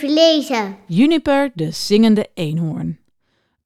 [0.00, 0.76] lezen.
[0.86, 2.98] Juniper, de zingende eenhoorn.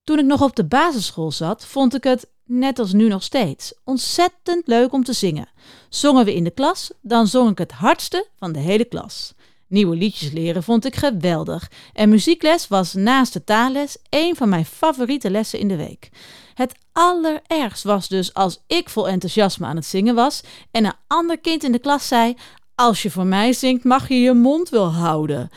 [0.05, 3.75] Toen ik nog op de basisschool zat, vond ik het, net als nu nog steeds,
[3.85, 5.49] ontzettend leuk om te zingen.
[5.89, 9.35] Zongen we in de klas, dan zong ik het hardste van de hele klas.
[9.69, 11.71] Nieuwe liedjes leren vond ik geweldig.
[11.93, 16.11] En muziekles was naast de taalles een van mijn favoriete lessen in de week.
[16.55, 21.39] Het allerergst was dus als ik vol enthousiasme aan het zingen was en een ander
[21.39, 22.35] kind in de klas zei:
[22.75, 25.51] Als je voor mij zingt, mag je je mond wel houden.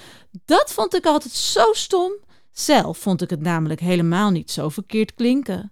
[0.45, 2.11] Dat vond ik altijd zo stom.
[2.51, 5.71] Zelf vond ik het namelijk helemaal niet zo verkeerd klinken.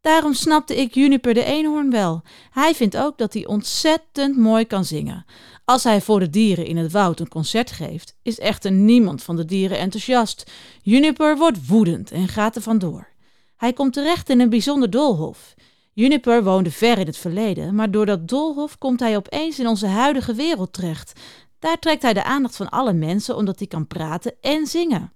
[0.00, 2.22] Daarom snapte ik Juniper de eenhoorn wel.
[2.50, 5.24] Hij vindt ook dat hij ontzettend mooi kan zingen.
[5.64, 9.36] Als hij voor de dieren in het woud een concert geeft, is echter niemand van
[9.36, 10.50] de dieren enthousiast.
[10.82, 13.08] Juniper wordt woedend en gaat er vandoor.
[13.56, 15.54] Hij komt terecht in een bijzonder doolhof.
[15.92, 19.86] Juniper woonde ver in het verleden, maar door dat doolhof komt hij opeens in onze
[19.86, 21.20] huidige wereld terecht.
[21.60, 25.12] Daar trekt hij de aandacht van alle mensen omdat hij kan praten en zingen.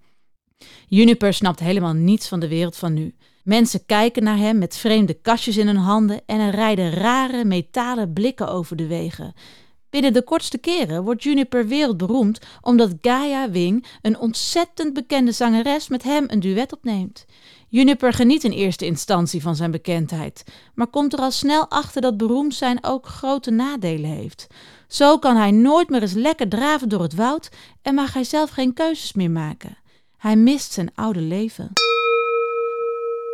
[0.89, 3.15] Juniper snapt helemaal niets van de wereld van nu.
[3.43, 8.13] Mensen kijken naar hem met vreemde kastjes in hun handen en er rijden rare metalen
[8.13, 9.35] blikken over de wegen.
[9.95, 16.03] Binnen de kortste keren wordt Juniper wereldberoemd omdat Gaia Wing, een ontzettend bekende zangeres, met
[16.03, 17.25] hem een duet opneemt.
[17.69, 22.17] Juniper geniet in eerste instantie van zijn bekendheid, maar komt er al snel achter dat
[22.17, 24.47] beroemd zijn ook grote nadelen heeft.
[24.89, 27.49] Zo kan hij nooit meer eens lekker draven door het woud
[27.83, 29.79] en mag hij zelf geen keuzes meer maken.
[30.17, 31.73] Hij mist zijn oude leven.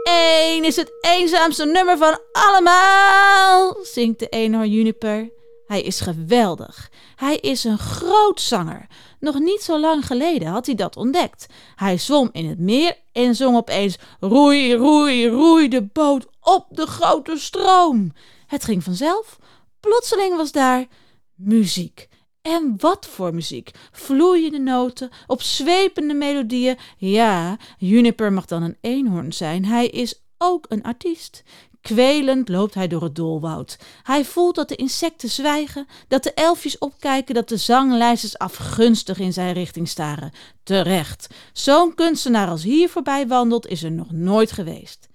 [0.03, 5.39] Eén is het eenzaamste nummer van allemaal, zingt de eenhoorn Juniper.
[5.71, 6.91] Hij is geweldig.
[7.17, 8.87] Hij is een groot zanger.
[9.21, 11.47] Nog niet zo lang geleden had hij dat ontdekt.
[11.77, 16.87] Hij zwom in het meer en zong opeens: Roei, roei, roei de boot op de
[16.87, 18.13] grote stroom.
[18.47, 19.39] Het ging vanzelf.
[19.81, 20.87] Plotseling was daar
[21.35, 22.09] muziek.
[22.43, 23.71] En wat voor muziek!
[23.93, 26.79] Vloeiende noten, opzwepende melodieën.
[26.97, 29.65] Ja, Juniper mag dan een eenhoorn zijn.
[29.65, 31.43] Hij is ook een artiest.
[31.81, 33.79] Kwelend loopt hij door het doolwoud.
[34.03, 39.33] Hij voelt dat de insecten zwijgen, dat de elfjes opkijken, dat de zanglijsters afgunstig in
[39.33, 40.33] zijn richting staren.
[40.63, 41.35] Terecht.
[41.53, 45.09] Zo'n kunstenaar als hier voorbij wandelt, is er nog nooit geweest.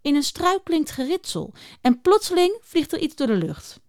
[0.00, 3.80] In een struik klinkt geritsel en plotseling vliegt er iets door de lucht.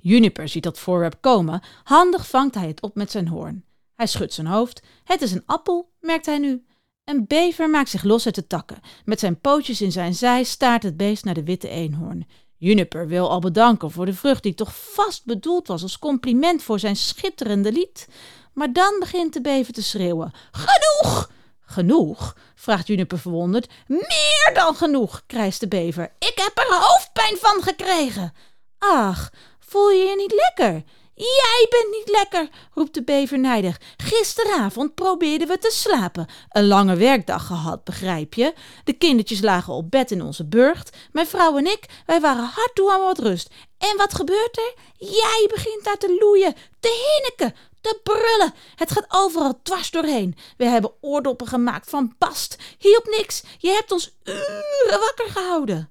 [0.00, 1.62] Juniper ziet dat voorwerp komen.
[1.84, 3.64] Handig vangt hij het op met zijn hoorn.
[3.94, 4.82] Hij schudt zijn hoofd.
[5.04, 6.65] Het is een appel, merkt hij nu.
[7.06, 8.80] Een bever maakt zich los uit de takken.
[9.04, 12.26] Met zijn pootjes in zijn zij staart het beest naar de witte eenhoorn.
[12.56, 16.78] Juniper wil al bedanken voor de vrucht die toch vast bedoeld was als compliment voor
[16.78, 18.08] zijn schitterende lied.
[18.52, 20.32] Maar dan begint de bever te schreeuwen.
[20.50, 21.30] Genoeg!
[21.60, 22.36] Genoeg?
[22.54, 23.68] vraagt Juniper verwonderd.
[23.86, 26.12] Meer dan genoeg, krijst de bever.
[26.18, 28.32] Ik heb er hoofdpijn van gekregen.
[28.78, 30.82] Ach, voel je je niet lekker?
[31.18, 33.80] Jij bent niet lekker, roept de bever nijdig.
[33.96, 36.26] Gisteravond probeerden we te slapen.
[36.48, 38.54] Een lange werkdag gehad, begrijp je?
[38.84, 40.96] De kindertjes lagen op bed in onze burcht.
[41.12, 43.50] Mijn vrouw en ik, wij waren hard toe aan wat rust.
[43.78, 44.74] En wat gebeurt er?
[44.96, 48.54] Jij begint daar te loeien, te hinniken, te brullen.
[48.74, 50.36] Het gaat overal dwars doorheen.
[50.56, 52.56] We hebben oordoppen gemaakt van bast.
[52.78, 53.42] Hielp niks.
[53.58, 55.90] Je hebt ons uren wakker gehouden.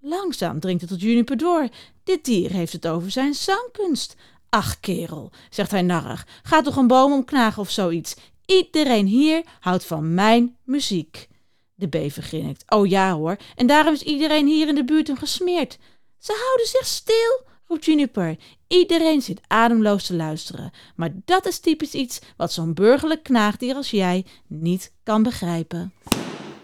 [0.00, 1.68] Langzaam dringt het tot Juniper door.
[2.04, 4.14] Dit dier heeft het over zijn zangkunst.
[4.54, 8.14] Ach, kerel, zegt hij narrig, ga toch een boom omknagen of zoiets.
[8.46, 11.28] Iedereen hier houdt van mijn muziek.
[11.74, 12.64] De bever grinnikt.
[12.68, 15.78] Oh ja hoor, en daarom is iedereen hier in de buurt hem gesmeerd.
[16.18, 18.36] Ze houden zich stil, roept Juniper.
[18.68, 20.70] Iedereen zit ademloos te luisteren.
[20.96, 25.92] Maar dat is typisch iets wat zo'n burgerlijk knaagdier als jij niet kan begrijpen.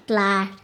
[0.05, 0.60] Klaar.